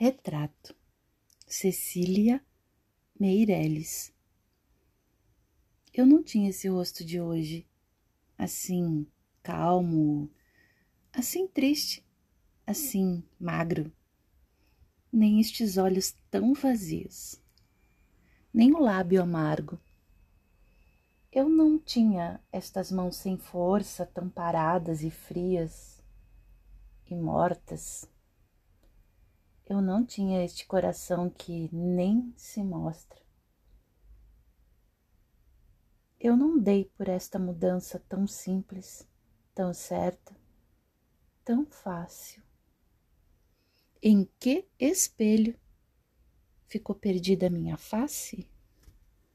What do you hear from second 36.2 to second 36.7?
não